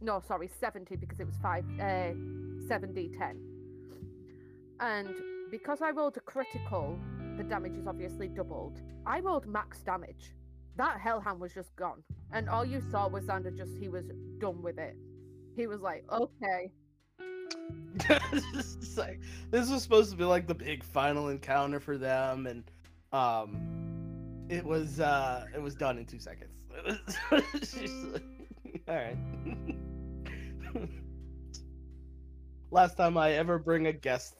[0.00, 3.36] No, sorry, 70 because it was 5 uh 7d10.
[4.80, 5.14] And
[5.50, 6.98] because I rolled a critical,
[7.36, 8.80] the damage is obviously doubled.
[9.06, 10.34] I rolled max damage.
[10.76, 12.02] That hellhound was just gone.
[12.32, 14.04] And all you saw was Xander just he was
[14.38, 14.96] done with it.
[15.56, 16.70] He was like, okay.
[18.96, 22.64] Like, this was supposed to be like the big final encounter for them, and
[23.12, 23.56] um,
[24.48, 26.50] it was uh, it was done in two seconds.
[27.32, 28.22] It was just like,
[28.88, 29.16] all right.
[32.70, 34.36] Last time I ever bring a guest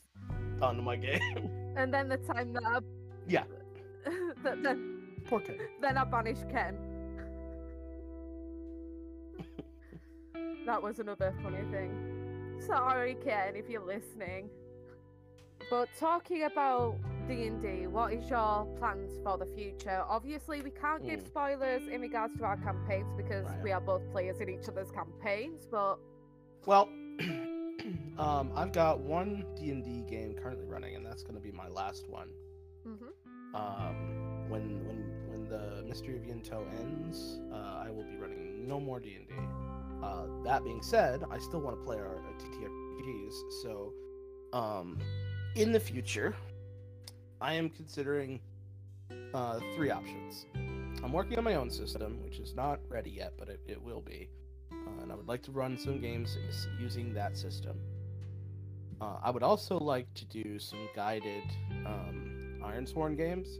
[0.60, 1.50] onto my game.
[1.76, 2.78] And then the time that I,
[3.26, 3.44] Yeah.
[4.44, 5.58] that, then Poor kid.
[5.80, 6.76] then I banished Ken.
[10.66, 11.90] that was another funny thing.
[12.66, 14.48] Sorry, Ken, if you're listening.
[15.70, 16.96] But talking about
[17.28, 20.02] D and D, what is your plans for the future?
[20.08, 21.26] Obviously, we can't give Mm.
[21.26, 23.62] spoilers in regards to our campaigns because Right.
[23.62, 25.66] we are both players in each other's campaigns.
[25.70, 25.98] But
[26.66, 26.88] Well,
[28.18, 31.52] um, I've got one D and D game currently running, and that's going to be
[31.52, 32.30] my last one.
[32.86, 33.12] mhm.
[33.54, 38.80] um, when when when the mystery of Yinto ends, uh, I will be running no
[38.80, 39.34] more D and D.
[40.02, 43.34] Uh, that being said, I still want to play our uh, TTRPGs.
[43.62, 43.92] So,
[44.52, 44.98] um,
[45.54, 46.34] in the future,
[47.42, 48.38] I am considering
[49.34, 50.46] uh, three options.
[51.02, 54.00] I'm working on my own system, which is not ready yet, but it, it will
[54.00, 54.28] be.
[54.70, 56.38] Uh, and I would like to run some games
[56.78, 57.76] using that system.
[59.00, 61.42] Uh, I would also like to do some guided
[61.84, 63.58] um, Ironsworn games,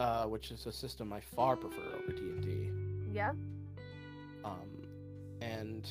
[0.00, 3.14] uh, which is a system I far prefer over D and D.
[3.14, 3.30] yeah,
[4.44, 4.88] Um,
[5.40, 5.88] and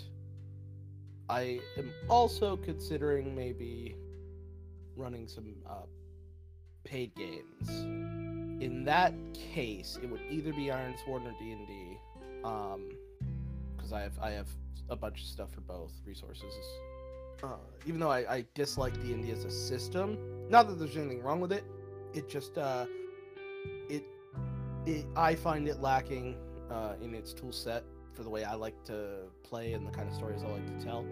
[1.29, 3.95] I am also considering maybe
[4.97, 5.83] running some uh,
[6.83, 7.69] paid games.
[8.61, 11.97] In that case, it would either be Iron Sword or D and D,
[13.75, 14.47] because I have I have
[14.89, 16.53] a bunch of stuff for both resources.
[17.41, 20.17] Uh, even though I, I dislike D and D as a system,
[20.49, 21.63] not that there's anything wrong with it,
[22.13, 22.85] it just uh,
[23.89, 24.03] it
[24.85, 26.35] it I find it lacking
[26.69, 30.09] uh, in its tool set for the way I like to play and the kind
[30.09, 31.05] of stories I like to tell.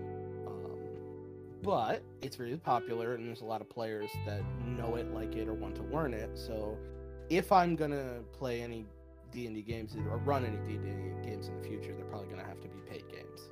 [1.63, 5.47] But it's really popular, and there's a lot of players that know it, like it,
[5.47, 6.29] or want to learn it.
[6.37, 6.77] So,
[7.29, 8.85] if I'm gonna play any
[9.31, 12.05] D and D games or run any D and D games in the future, they're
[12.05, 13.49] probably gonna have to be paid games.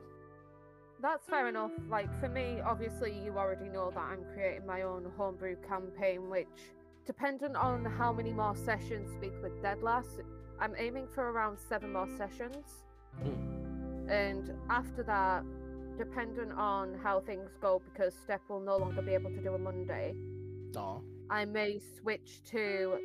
[1.02, 1.72] That's fair enough.
[1.90, 6.48] Like for me, obviously, you already know that I'm creating my own homebrew campaign, which,
[7.06, 10.06] dependent on how many more sessions Speak with Deadlass,
[10.60, 12.86] I'm aiming for around seven more sessions.
[13.22, 14.10] Hmm.
[14.10, 15.44] And after that,
[15.98, 19.58] dependent on how things go, because Steph will no longer be able to do a
[19.60, 20.14] Monday,
[20.78, 21.00] Aw.
[21.30, 22.98] I may switch to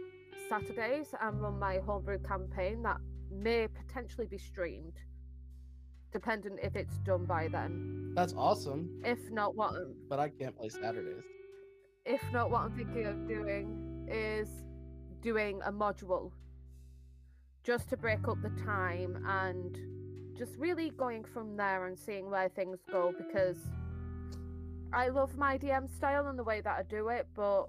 [0.48, 2.98] Saturdays and run my homebrew campaign that
[3.30, 4.94] may potentially be streamed,
[6.12, 8.12] dependent if it's done by then.
[8.14, 9.72] That's awesome, If not, what
[10.08, 11.22] but I can't play Saturdays.
[12.04, 14.48] if not what I'm thinking of doing, is
[15.20, 16.32] doing a module
[17.62, 19.78] just to break up the time and
[20.40, 23.58] just really going from there and seeing where things go because
[24.90, 27.66] I love my DM style and the way that I do it, but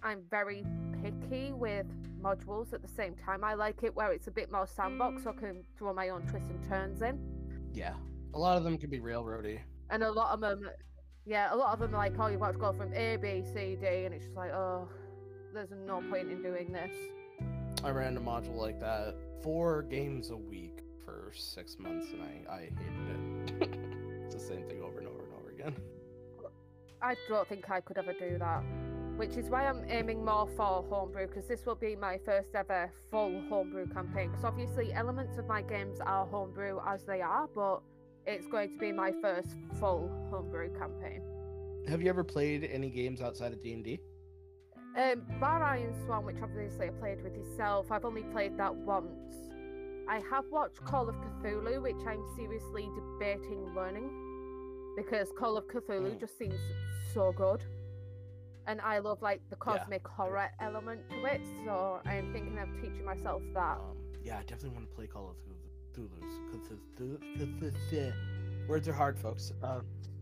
[0.00, 0.64] I'm very
[1.02, 1.86] picky with
[2.22, 3.42] modules at the same time.
[3.42, 6.22] I like it where it's a bit more sandbox so I can throw my own
[6.22, 7.18] twists and turns in.
[7.74, 7.94] Yeah,
[8.32, 9.58] a lot of them can be railroady.
[9.90, 10.70] And a lot of them,
[11.26, 13.42] yeah, a lot of them are like, oh, you've got to go from A, B,
[13.52, 14.88] C, D, and it's just like, oh,
[15.52, 16.92] there's no point in doing this.
[17.82, 20.71] I ran a module like that four games a week
[21.04, 23.78] for six months, and I, I hated it.
[24.24, 25.76] it's the same thing over and over and over again.
[27.02, 28.62] I don't think I could ever do that.
[29.16, 32.90] Which is why I'm aiming more for homebrew, because this will be my first ever
[33.10, 34.30] full homebrew campaign.
[34.30, 37.82] Because obviously, elements of my games are homebrew as they are, but
[38.26, 41.22] it's going to be my first full homebrew campaign.
[41.88, 44.00] Have you ever played any games outside of D and D?
[44.96, 49.50] Um, Bar Iron Swan, which obviously I played with yourself, I've only played that once.
[50.08, 54.10] I have watched Call of Cthulhu, which I'm seriously debating learning
[54.96, 56.20] because Call of Cthulhu Mm.
[56.20, 56.58] just seems
[57.14, 57.64] so good.
[58.66, 63.04] And I love like the cosmic horror element to it, so I'm thinking of teaching
[63.04, 63.78] myself that.
[63.78, 65.36] Um, yeah, I definitely want to play Call of
[65.94, 66.12] Cthulhu-
[68.68, 69.52] Words are hard, folks.
[69.62, 69.80] Uh,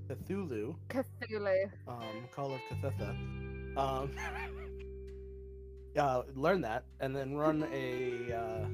[0.08, 1.70] Cthulhu, Cthulhu.
[1.86, 3.76] um, Call of Cthulhu.
[3.76, 4.10] Um,
[5.96, 8.66] uh, learn that, and then run a uh,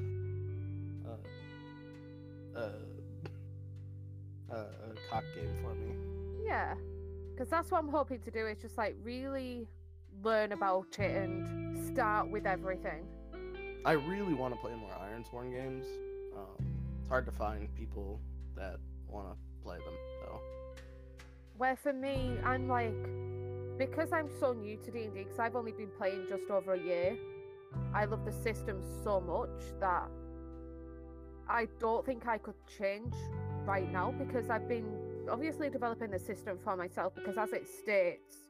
[2.57, 2.69] uh,
[4.51, 5.95] uh, a CoC game for me.
[6.45, 6.75] Yeah.
[7.31, 9.67] Because that's what I'm hoping to do is just like really
[10.23, 13.05] learn about it and start with everything.
[13.85, 15.85] I really want to play more Ironsworn games.
[16.35, 16.65] Um,
[16.99, 18.19] it's hard to find people
[18.55, 19.93] that want to play them,
[20.23, 20.39] though.
[21.57, 22.93] Where for me, I'm like,
[23.77, 27.17] because I'm so new to D&D, because I've only been playing just over a year,
[27.93, 30.09] I love the system so much that
[31.49, 33.13] I don't think I could change
[33.65, 34.85] right now because I've been
[35.29, 38.49] obviously developing the system for myself because as it states,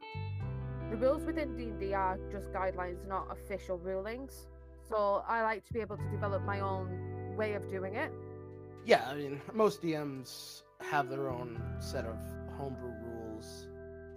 [0.90, 4.48] the rules within D&D are just guidelines, not official rulings.
[4.88, 8.12] So I like to be able to develop my own way of doing it.
[8.86, 12.18] Yeah, I mean, most DMs have their own set of
[12.58, 13.68] homebrew rules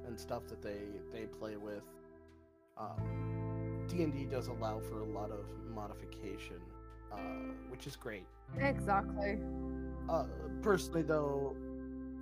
[0.07, 1.83] and stuff that they they play with.
[2.79, 6.61] Um, D&D does allow for a lot of modification,
[7.13, 7.17] uh,
[7.69, 8.25] which is great.
[8.59, 9.39] Exactly.
[10.09, 10.25] Uh,
[10.63, 11.55] personally, though,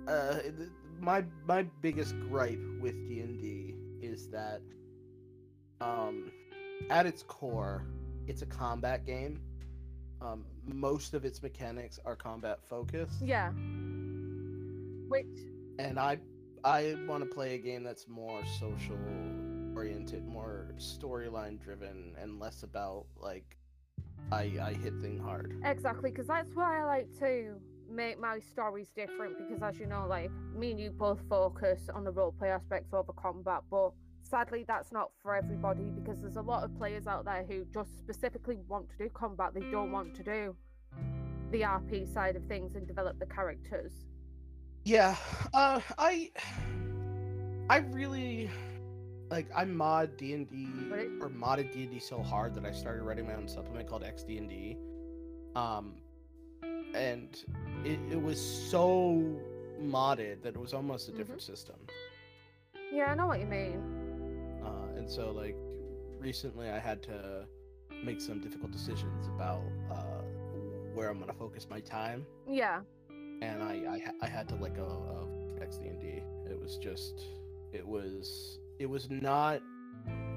[0.07, 0.39] uh,
[0.99, 4.61] my my biggest gripe with D and D is that,
[5.81, 6.31] um,
[6.89, 7.83] at its core,
[8.27, 9.41] it's a combat game.
[10.21, 13.51] Um, most of its mechanics are combat focused, Yeah.
[15.07, 15.25] Which
[15.79, 16.19] and I
[16.63, 18.97] I want to play a game that's more social
[19.75, 23.57] oriented, more storyline driven, and less about like
[24.31, 25.59] I I hit thing hard.
[25.63, 27.55] Exactly, because that's why I like to
[27.89, 29.37] make my stories different.
[29.37, 33.13] Because as you know, like me and you both focus on the roleplay aspects over
[33.13, 33.91] combat, but
[34.23, 35.91] sadly, that's not for everybody.
[35.91, 39.53] Because there's a lot of players out there who just specifically want to do combat.
[39.53, 40.55] They don't want to do
[41.51, 43.91] the RP side of things and develop the characters.
[44.85, 45.15] Yeah,
[45.53, 46.31] uh, I,
[47.69, 48.49] I really,
[49.29, 50.67] like, I mod D and D
[51.21, 54.03] or modded D and D so hard that I started writing my own supplement called
[54.03, 54.77] XD and D,
[55.55, 55.93] um,
[56.93, 57.37] and
[57.85, 59.23] it, it was so
[59.81, 61.75] modded that it was almost a different system.
[62.91, 63.83] Yeah, I know what you mean.
[64.63, 65.55] Uh, and so, like,
[66.19, 67.45] recently I had to
[68.03, 69.61] make some difficult decisions about
[69.91, 70.21] uh,
[70.93, 72.25] where I'm gonna focus my time.
[72.47, 72.81] Yeah,
[73.41, 76.23] and I I, I had to let go of XD&D.
[76.49, 77.25] It was just
[77.71, 79.61] it was it was not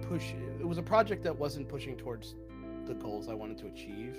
[0.08, 0.32] push.
[0.60, 2.34] It was a project that wasn't pushing towards
[2.86, 4.16] the goals I wanted to achieve.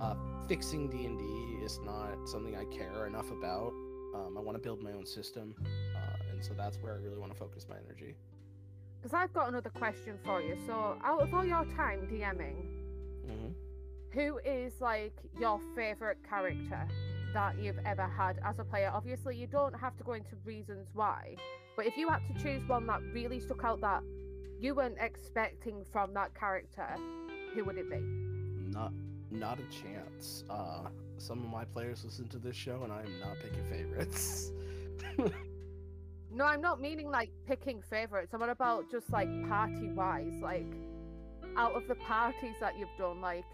[0.00, 0.14] Uh,
[0.46, 3.72] fixing D&D is not something I care enough about.
[4.14, 7.18] Um, I want to build my own system, uh, and so that's where I really
[7.18, 8.14] want to focus my energy.
[9.00, 10.56] because I've got another question for you.
[10.66, 12.56] So, out of all your time DMing,
[13.26, 13.48] hmm
[14.12, 16.88] who is like your favorite character
[17.34, 20.86] that you've ever had as a player obviously you don't have to go into reasons
[20.94, 21.36] why
[21.76, 24.02] but if you had to choose one that really stuck out that
[24.58, 26.88] you weren't expecting from that character
[27.54, 28.00] who would it be
[28.72, 28.92] Not
[29.30, 30.44] not a chance.
[30.48, 34.52] Uh, some of my players listen to this show, and I am not picking favorites.
[36.32, 40.66] no i'm not meaning like picking favorites i'm on about just like party wise like
[41.56, 43.44] out of the parties that you've done like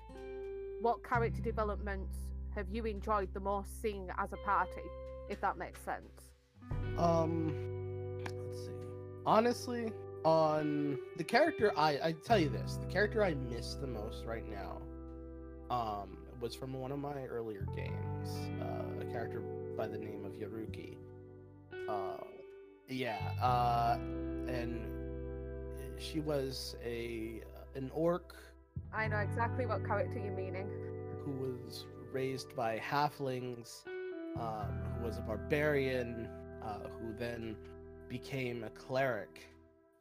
[0.80, 2.16] what character developments
[2.54, 4.82] have you enjoyed the most seeing as a party
[5.28, 6.30] if that makes sense
[6.98, 7.71] Um.
[9.26, 9.92] Honestly,
[10.24, 14.44] on the character I I tell you this, the character I miss the most right
[14.48, 14.82] now
[15.70, 19.42] um was from one of my earlier games, uh, a character
[19.76, 20.96] by the name of Yaruki.
[21.88, 22.16] Uh
[22.88, 23.96] yeah, uh
[24.48, 24.86] and
[25.98, 27.42] she was a
[27.74, 28.34] an orc
[28.92, 30.68] I know exactly what character you're meaning.
[31.24, 33.84] who was raised by halflings,
[34.38, 36.28] um, who was a barbarian,
[36.62, 37.56] uh, who then
[38.12, 39.48] became a cleric.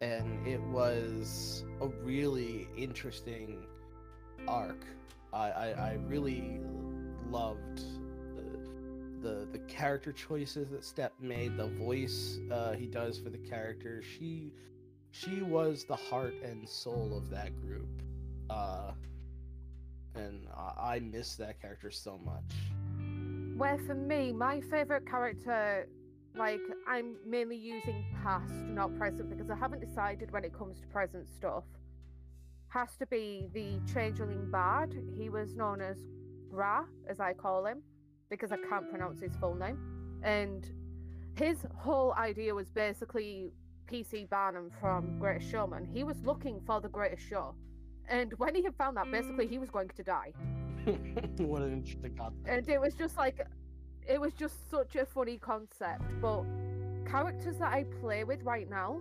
[0.02, 3.66] And it was a really interesting
[4.48, 4.84] arc.
[5.32, 6.60] I, I, I really
[7.30, 7.82] loved
[9.22, 14.02] the, the character choices that Step made, the voice uh, he does for the character.
[14.02, 14.52] She
[15.12, 18.02] she was the heart and soul of that group.
[18.50, 18.92] Uh,
[20.16, 23.58] and I, I miss that character so much.
[23.58, 25.88] Where for me, my favorite character,
[26.36, 30.88] like I'm mainly using past, not present, because I haven't decided when it comes to
[30.88, 31.64] present stuff.
[32.70, 34.96] Has to be the changeling bard.
[35.18, 35.98] He was known as
[36.50, 37.82] Ra, as I call him,
[38.30, 39.78] because I can't pronounce his full name.
[40.24, 40.70] And
[41.36, 43.52] his whole idea was basically
[43.88, 44.28] P.T.
[44.30, 45.86] Barnum from Greatest Showman.
[45.86, 47.56] He was looking for the greatest show.
[48.08, 49.62] And when he had found that, basically he mm.
[49.62, 50.34] was going to die.
[51.38, 52.48] what an interesting concept.
[52.48, 53.46] and it was just like
[54.12, 56.44] it was just such a funny concept but
[57.10, 59.00] characters that i play with right now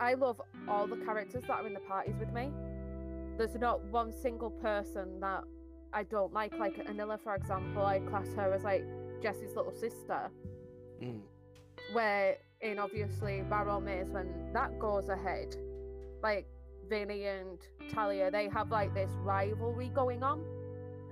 [0.00, 2.50] i love all the characters that are in the parties with me.
[3.36, 5.44] There's not one single person that
[5.92, 8.84] i don't like like anilla for example i class her as like
[9.22, 10.30] jesse's little sister.
[11.02, 11.20] Mm.
[11.92, 15.54] where in obviously Barrowmaze when that goes ahead
[16.20, 16.46] like
[16.88, 17.58] vinny and
[17.92, 20.44] talia they have like this rivalry going on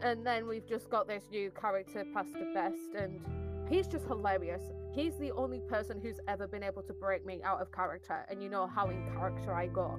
[0.03, 3.21] and then we've just got this new character, Pastor Best, and
[3.69, 4.63] he's just hilarious.
[4.95, 8.43] He's the only person who's ever been able to break me out of character, and
[8.43, 9.99] you know how in character I go.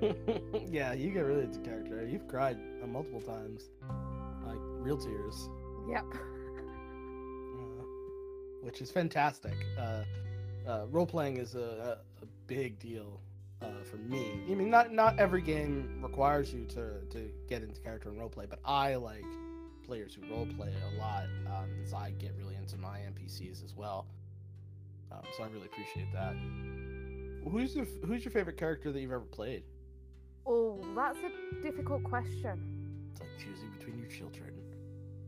[0.70, 2.06] yeah, you get really into character.
[2.06, 3.70] You've cried uh, multiple times,
[4.44, 5.48] like real tears,
[5.88, 6.04] Yep.
[6.14, 7.84] uh,
[8.62, 9.54] which is fantastic.
[9.78, 10.02] Uh,
[10.66, 11.58] uh, role playing is a,
[12.20, 13.20] a, a big deal
[13.62, 14.40] uh, for me.
[14.50, 18.28] I mean, not not every game requires you to to get into character and role
[18.28, 19.24] play, but I like
[19.84, 23.74] players who role play a lot, um, as I get really into my NPCs as
[23.76, 24.06] well.
[25.10, 26.34] Um, so I really appreciate that.
[27.50, 29.64] Who's your who's your favorite character that you've ever played?
[30.46, 33.08] Oh, that's a difficult question.
[33.12, 34.50] It's like choosing between your children.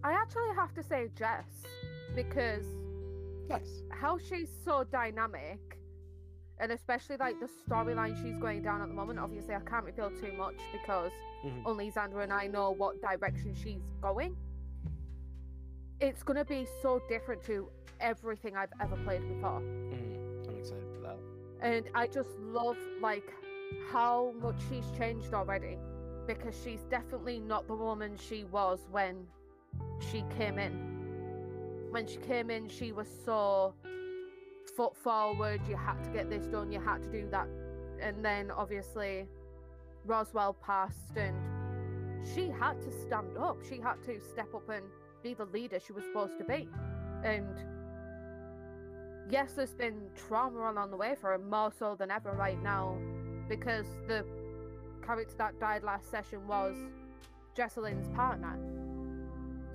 [0.02, 1.46] I actually have to say Jess,
[2.14, 2.64] because
[3.48, 3.82] Nice.
[3.90, 5.78] how she's so dynamic,
[6.60, 9.18] and especially like the storyline she's going down at the moment.
[9.18, 11.12] Obviously, I can't reveal too much because
[11.44, 11.62] Mhm.
[11.66, 14.36] only Xander and I know what direction she's going.
[16.00, 17.68] It's gonna be so different to
[18.00, 19.60] everything I've ever played before.
[19.60, 20.48] Mhm.
[20.48, 21.18] I'm excited for that.
[21.60, 23.32] and I just love like
[23.90, 25.78] how much she's changed already
[26.26, 29.26] because she's definitely not the woman she was when
[30.00, 31.88] she came in.
[31.90, 33.72] When she came in, she was so
[34.76, 35.60] foot forward.
[35.68, 36.70] You had to get this done.
[36.72, 37.48] You had to do that,
[38.00, 39.26] and then obviously
[40.04, 41.36] Roswell passed, and
[42.34, 43.58] she had to stand up.
[43.68, 44.84] She had to step up and
[45.22, 46.68] be the leader she was supposed to be,
[47.22, 47.64] and
[49.30, 52.96] yes, there's been trauma along the way for her, more so than ever right now,
[53.48, 54.24] because the
[55.04, 56.76] character that died last session was
[57.56, 58.58] Jesselyn's partner.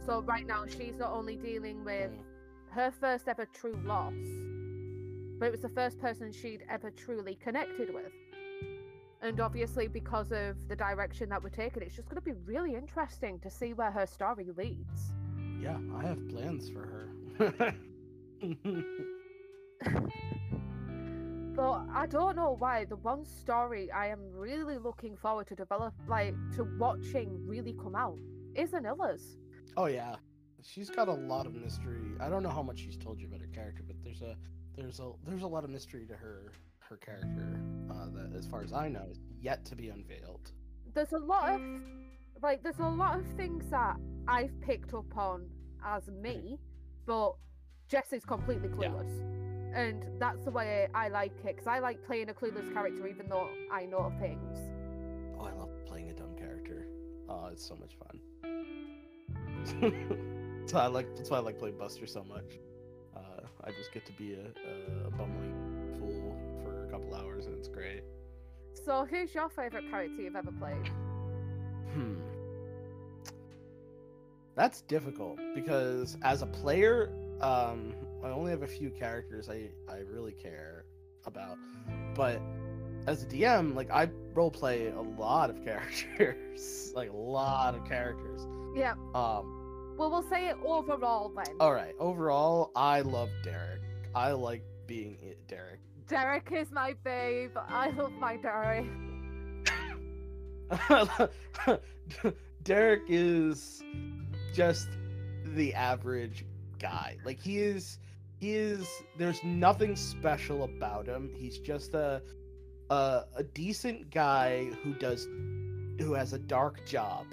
[0.05, 2.71] So right now, she's not only dealing with Mm.
[2.71, 4.13] her first ever true loss,
[5.39, 8.11] but it was the first person she'd ever truly connected with.
[9.21, 12.75] And obviously, because of the direction that we're taking, it's just going to be really
[12.75, 15.13] interesting to see where her story leads.
[15.61, 17.09] Yeah, I have plans for
[17.39, 17.75] her.
[21.55, 22.85] But I don't know why.
[22.85, 27.95] The one story I am really looking forward to develop, like to watching really come
[27.95, 28.17] out,
[28.55, 29.35] is Anilla's.
[29.75, 30.15] oh yeah,
[30.63, 32.13] she's got a lot of mystery.
[32.21, 34.37] I don't know how much she's told you about her character, but there's a
[34.79, 37.59] there's a there's a lot of mystery to her her character
[37.91, 40.51] uh, that, as far as I know, is yet to be unveiled.
[40.93, 41.61] There's a lot of
[42.41, 45.47] like there's a lot of things that I've picked up on
[45.85, 46.57] as me,
[47.05, 47.35] but
[47.87, 48.89] Jess is completely Yeah.
[48.89, 49.25] clueless.
[49.75, 53.29] And that's the way I like it, because I like playing a clueless character even
[53.29, 54.57] though I know things.
[55.37, 56.87] Oh, I love playing a dumb character.
[57.27, 58.19] Oh, it's so much fun.
[60.65, 62.57] so I like that's why I like playing Buster so much.
[63.63, 65.53] I just get to be a, a, bumbling
[65.99, 68.03] fool for a couple hours, and it's great.
[68.73, 70.87] So who's your favourite character you've ever played?
[71.93, 72.15] Hmm.
[74.55, 77.93] That's difficult because as a player, um,
[78.23, 80.85] I only have a few characters I, I really care
[81.25, 81.57] about.
[82.15, 82.41] But
[83.07, 87.85] as a DM, like I role play a lot of characters, like a lot of
[87.85, 88.45] characters.
[88.75, 88.93] Yeah.
[89.13, 89.58] Um.
[89.99, 91.57] Well, we'll say it overall then.
[91.59, 91.93] All right.
[91.99, 93.81] Overall, I love Derek.
[94.15, 95.81] I like being it, Derek.
[96.07, 97.51] Derek is my babe.
[97.67, 98.85] I love my Derek.
[102.63, 103.83] Derek is
[104.53, 104.87] just
[105.43, 106.45] the average
[106.79, 107.17] guy.
[107.25, 107.99] Like he is
[108.39, 108.87] he is
[109.17, 111.29] there's nothing special about him.
[111.35, 112.21] He's just a
[112.89, 115.25] a, a decent guy who does
[115.99, 117.25] who has a dark job.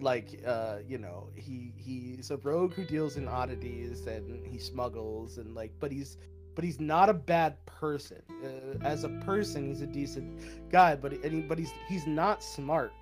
[0.00, 5.38] Like uh, you know, he he's a rogue who deals in oddities and he smuggles
[5.38, 6.16] and like but he's
[6.54, 8.22] but he's not a bad person.
[8.42, 12.42] Uh, as a person, he's a decent guy, but and he, but he's he's not
[12.42, 12.92] smart,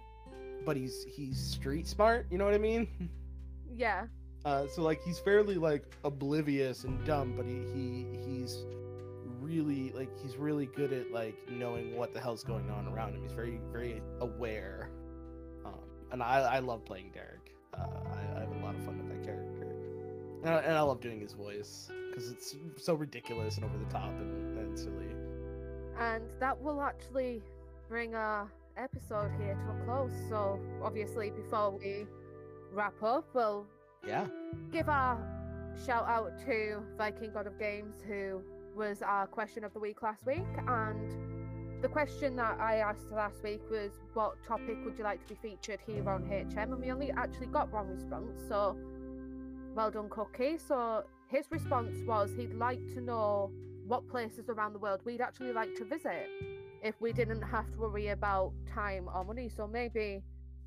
[0.65, 2.27] but he's he's street smart.
[2.31, 2.89] You know what I mean?
[3.77, 4.07] Yeah.
[4.45, 8.65] Uh, so like he's fairly like oblivious and dumb, but he, he he's
[9.41, 13.23] really like he's really good at like knowing what the hell's going on around him.
[13.23, 14.88] He's very very aware,
[16.13, 17.55] and I I love playing Derek.
[17.75, 17.81] Uh,
[18.13, 19.67] I, I have a lot of fun with that character,
[20.45, 23.91] and I, and I love doing his voice because it's so ridiculous and over the
[23.91, 25.07] top and, and silly.
[25.99, 27.43] And that will actually
[27.89, 30.13] bring our episode here to a close.
[30.29, 32.07] So obviously, before we
[32.73, 33.67] wrap up, we'll
[34.07, 34.27] Yeah.
[34.71, 35.19] give our
[35.87, 38.43] shout out to Viking God of Games, who
[38.77, 40.47] was our question of the week last week.
[40.67, 41.38] And
[41.81, 45.39] the question that I asked last week was, What topic would you like to be
[45.41, 46.73] featured here on HM?
[46.73, 48.41] And we only actually got one response.
[48.49, 48.77] So
[49.75, 50.59] well done, Cookie.
[50.59, 53.51] So his response was he'd like to know
[53.87, 56.27] what places around the world we'd actually like to visit
[56.83, 59.49] if we didn't have to worry about time or money.
[59.49, 60.23] So maybe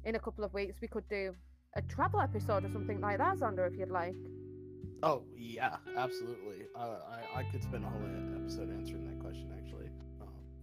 [0.06, 1.36] in a couple of weeks we could do
[1.76, 4.16] a travel episode or something like that, Xander, if you'd like.
[5.04, 6.66] Oh yeah, absolutely.
[6.76, 8.02] Uh, I I could spend a whole
[8.36, 9.90] episode answering that question actually,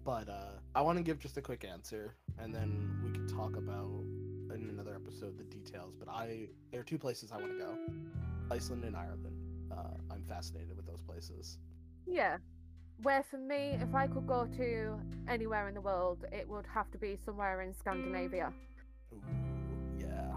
[0.08, 3.56] but uh, I want to give just a quick answer, and then we can talk
[3.56, 3.90] about
[4.54, 5.92] in another episode the details.
[5.98, 7.76] But I there are two places I want to go:
[8.50, 9.36] Iceland and Ireland.
[9.70, 11.58] Uh, I'm fascinated with those places.
[12.06, 12.38] Yeah.
[13.02, 14.98] Where for me, if I could go to
[15.28, 18.50] anywhere in the world, it would have to be somewhere in Scandinavia.
[19.12, 19.20] Ooh,
[20.00, 20.32] yeah,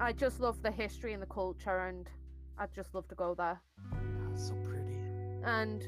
[0.00, 2.08] I just love the history and the culture, and
[2.56, 3.60] I'd just love to go there.
[4.36, 4.96] So pretty.
[5.44, 5.82] And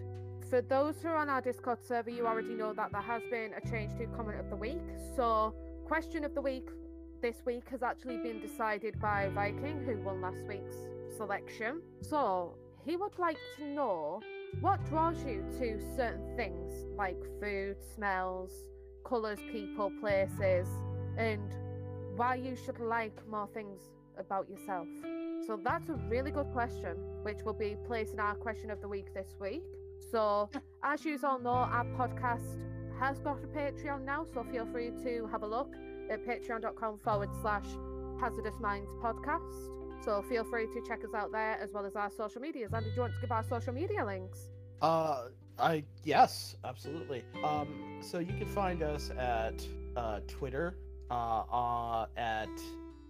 [0.55, 3.51] for those who are on our Discord server, you already know that there has been
[3.55, 4.79] a change to comment of the week.
[5.17, 5.53] So,
[5.85, 6.69] question of the week
[7.21, 10.77] this week has actually been decided by Viking, who won last week's
[11.17, 11.83] selection.
[12.03, 14.21] So, he would like to know
[14.61, 18.53] what draws you to certain things like food, smells,
[19.05, 20.69] colours, people, places,
[21.19, 21.53] and
[22.15, 23.81] why you should like more things
[24.17, 24.87] about yourself.
[25.49, 26.95] So that's a really good question,
[27.25, 29.65] which will be placed in our question of the week this week.
[30.11, 30.49] So,
[30.83, 32.61] as you all know, our podcast
[33.01, 35.75] has got a Patreon now, so feel free to have a look
[36.11, 37.67] at patreon.com forward slash
[38.21, 39.71] hazardous minds podcast.
[40.05, 42.73] So, feel free to check us out there as well as our social medias.
[42.73, 44.51] And do you want to give our social media links?
[44.83, 45.29] Uh,
[45.59, 47.25] I yes, absolutely.
[47.43, 49.65] Um, so you can find us at
[49.97, 50.77] uh, Twitter,
[51.11, 52.49] uh, uh at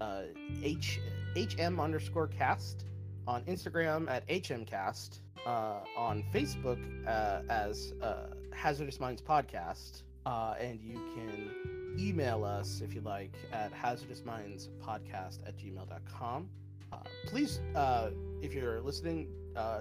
[0.00, 0.22] uh,
[0.62, 1.00] h
[1.34, 2.84] hm underscore cast,
[3.26, 10.80] on Instagram at hmcast, uh, on Facebook uh, as uh, Hazardous Minds Podcast, uh, and
[10.80, 16.48] you can email us if you like at hazardousmindspodcast at gmail.com.
[16.92, 16.96] Uh,
[17.26, 18.10] please, uh,
[18.42, 19.28] if you're listening,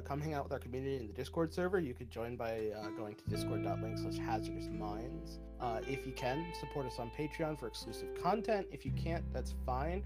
[0.04, 1.80] come hang out with our community in the Discord server.
[1.80, 5.39] You could join by going to discord.link slash hazardous minds.
[5.88, 8.68] If you can, support us on Patreon for exclusive content.
[8.72, 10.04] If you can't, that's fine.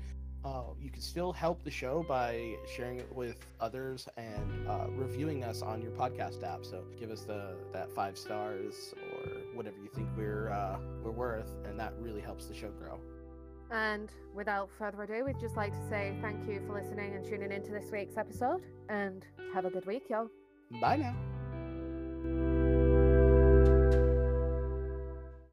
[0.47, 5.43] Uh, you can still help the show by sharing it with others and uh, reviewing
[5.43, 6.63] us on your podcast app.
[6.63, 11.51] So give us the that five stars or whatever you think we're uh, we're worth,
[11.65, 12.97] and that really helps the show grow.
[13.71, 17.51] And without further ado, we'd just like to say thank you for listening and tuning
[17.51, 18.61] into this week's episode.
[18.87, 20.29] And have a good week, y'all.
[20.79, 22.56] Bye now.